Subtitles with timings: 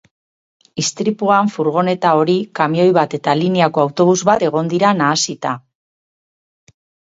[0.83, 5.57] Istripuan furgoneta hori, kamioi bat eta lineako autobus bat egon dira nahasita.